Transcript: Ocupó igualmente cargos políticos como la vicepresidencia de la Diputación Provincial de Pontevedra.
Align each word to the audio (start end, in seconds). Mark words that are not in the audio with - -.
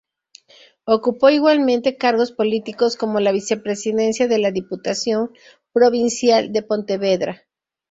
Ocupó 0.85 1.29
igualmente 1.29 1.95
cargos 1.95 2.31
políticos 2.31 2.97
como 2.97 3.19
la 3.19 3.31
vicepresidencia 3.31 4.27
de 4.27 4.39
la 4.39 4.49
Diputación 4.49 5.29
Provincial 5.75 6.51
de 6.51 6.63
Pontevedra. 6.63 7.43